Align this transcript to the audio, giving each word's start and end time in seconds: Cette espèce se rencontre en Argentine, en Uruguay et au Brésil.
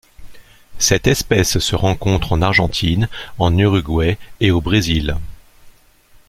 Cette 0.79 1.05
espèce 1.05 1.59
se 1.59 1.75
rencontre 1.75 2.33
en 2.33 2.41
Argentine, 2.41 3.07
en 3.37 3.55
Uruguay 3.55 4.17
et 4.39 4.49
au 4.49 4.59
Brésil. 4.59 5.15